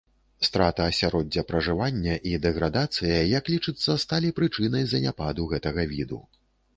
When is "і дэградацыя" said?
2.29-3.19